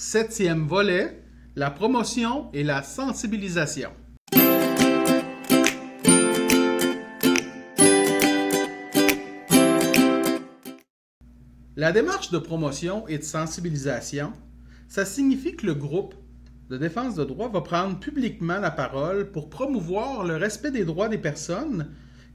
Septième 0.00 0.68
volet, 0.68 1.24
la 1.56 1.72
promotion 1.72 2.52
et 2.52 2.62
la 2.62 2.84
sensibilisation. 2.84 3.90
La 11.74 11.90
démarche 11.90 12.30
de 12.30 12.38
promotion 12.38 13.08
et 13.08 13.18
de 13.18 13.24
sensibilisation, 13.24 14.32
ça 14.86 15.04
signifie 15.04 15.56
que 15.56 15.66
le 15.66 15.74
groupe 15.74 16.14
de 16.70 16.78
défense 16.78 17.16
de 17.16 17.24
droits 17.24 17.48
va 17.48 17.62
prendre 17.62 17.98
publiquement 17.98 18.60
la 18.60 18.70
parole 18.70 19.32
pour 19.32 19.50
promouvoir 19.50 20.22
le 20.22 20.36
respect 20.36 20.70
des 20.70 20.84
droits 20.84 21.08
des 21.08 21.18
personnes 21.18 21.88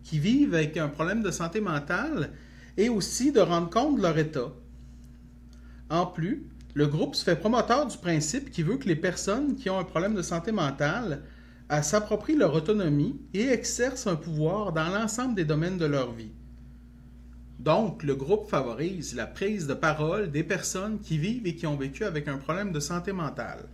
qui 0.03 0.19
vivent 0.19 0.53
avec 0.53 0.75
un 0.75 0.89
problème 0.89 1.23
de 1.23 1.31
santé 1.31 1.61
mentale 1.61 2.31
et 2.75 2.89
aussi 2.89 3.31
de 3.31 3.39
rendre 3.39 3.69
compte 3.69 3.95
de 3.95 4.01
leur 4.01 4.17
état. 4.17 4.51
En 5.89 6.07
plus, 6.07 6.49
le 6.73 6.87
groupe 6.87 7.15
se 7.15 7.23
fait 7.23 7.35
promoteur 7.35 7.87
du 7.87 7.97
principe 7.97 8.49
qui 8.49 8.63
veut 8.63 8.77
que 8.77 8.87
les 8.87 8.95
personnes 8.95 9.55
qui 9.55 9.69
ont 9.69 9.79
un 9.79 9.83
problème 9.83 10.15
de 10.15 10.21
santé 10.21 10.51
mentale 10.51 11.21
s'approprient 11.81 12.35
leur 12.35 12.53
autonomie 12.53 13.19
et 13.33 13.47
exercent 13.47 14.07
un 14.07 14.15
pouvoir 14.15 14.73
dans 14.73 14.89
l'ensemble 14.89 15.35
des 15.35 15.45
domaines 15.45 15.77
de 15.77 15.85
leur 15.85 16.11
vie. 16.11 16.31
Donc, 17.59 18.03
le 18.03 18.15
groupe 18.15 18.49
favorise 18.49 19.15
la 19.15 19.25
prise 19.25 19.67
de 19.67 19.73
parole 19.73 20.29
des 20.29 20.43
personnes 20.43 20.99
qui 20.99 21.17
vivent 21.17 21.47
et 21.47 21.55
qui 21.55 21.65
ont 21.65 21.77
vécu 21.77 22.03
avec 22.03 22.27
un 22.27 22.37
problème 22.37 22.71
de 22.71 22.79
santé 22.79 23.11
mentale. 23.11 23.65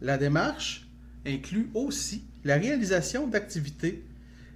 La 0.00 0.16
démarche 0.16 0.88
inclut 1.26 1.68
aussi 1.74 2.24
la 2.44 2.56
réalisation 2.56 3.26
d'activités 3.26 4.04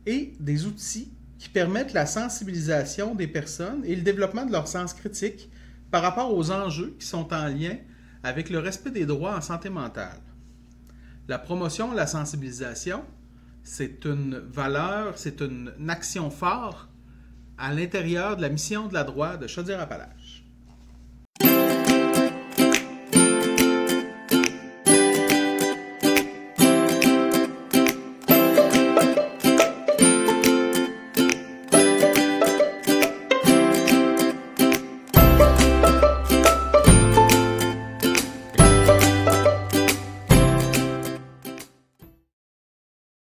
et 0.06 0.32
des 0.38 0.66
outils 0.66 1.10
qui 1.38 1.48
permettent 1.48 1.92
la 1.92 2.06
sensibilisation 2.06 3.14
des 3.14 3.26
personnes 3.26 3.82
et 3.84 3.96
le 3.96 4.02
développement 4.02 4.46
de 4.46 4.52
leur 4.52 4.68
sens 4.68 4.94
critique 4.94 5.50
par 5.92 6.02
rapport 6.02 6.34
aux 6.34 6.50
enjeux 6.50 6.96
qui 6.98 7.06
sont 7.06 7.32
en 7.34 7.46
lien 7.46 7.76
avec 8.24 8.48
le 8.48 8.58
respect 8.58 8.90
des 8.90 9.04
droits 9.04 9.36
en 9.36 9.42
santé 9.42 9.68
mentale. 9.68 10.22
La 11.28 11.38
promotion, 11.38 11.92
la 11.92 12.06
sensibilisation, 12.06 13.04
c'est 13.62 14.04
une 14.06 14.38
valeur, 14.38 15.18
c'est 15.18 15.40
une, 15.42 15.72
action 15.88 16.30
forte 16.30 16.88
à 17.58 17.74
l'intérieur 17.74 18.36
de 18.36 18.42
la 18.42 18.48
mission 18.48 18.88
de 18.88 18.94
la 18.94 19.04
droite 19.04 19.40
de 19.40 19.46
Chaudière-Appalaches. 19.46 20.44